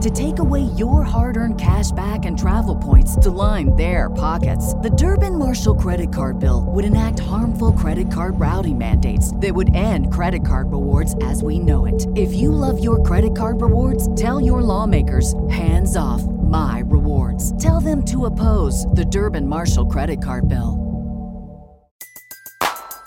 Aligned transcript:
to 0.00 0.10
take 0.10 0.38
away 0.38 0.62
your 0.76 1.02
hard 1.02 1.36
earned 1.36 1.60
cash 1.60 1.90
back 1.92 2.24
and 2.24 2.38
travel 2.38 2.76
points 2.76 3.16
to 3.16 3.30
line 3.30 3.74
their 3.74 4.08
pockets. 4.10 4.74
The 4.74 4.90
Durbin 4.90 5.38
Marshall 5.38 5.74
credit 5.74 6.12
card 6.12 6.38
bill 6.38 6.64
would 6.68 6.84
enact 6.84 7.18
harmful 7.18 7.72
credit 7.72 8.12
card 8.12 8.38
routing 8.38 8.78
mandates 8.78 9.34
that 9.36 9.54
would 9.54 9.74
end 9.74 10.12
credit 10.12 10.46
card 10.46 10.70
rewards 10.70 11.16
as 11.22 11.42
we 11.42 11.58
know 11.58 11.86
it. 11.86 12.06
If 12.14 12.32
you 12.32 12.52
love 12.52 12.82
your 12.82 13.02
credit 13.02 13.36
card 13.36 13.60
rewards, 13.60 14.14
tell 14.14 14.40
your 14.40 14.62
lawmakers 14.62 15.34
hands 15.48 15.96
off 15.96 16.22
my 16.22 16.82
rewards. 16.86 17.60
Tell 17.62 17.80
them 17.80 18.04
to 18.06 18.26
oppose 18.26 18.86
the 18.86 19.04
Durbin 19.04 19.46
Marshall 19.46 19.86
credit 19.86 20.22
card 20.22 20.48
bill. 20.48 20.88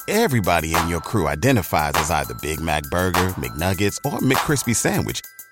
Everybody 0.07 0.75
in 0.75 0.89
your 0.89 0.99
crew 0.99 1.29
identifies 1.29 1.93
as 1.95 2.11
either 2.11 2.33
Big 2.41 2.59
Mac 2.59 2.83
Burger, 2.91 3.29
McNuggets, 3.39 3.97
or 4.03 4.19
McCrispy 4.19 4.75
Sandwich. 4.75 5.21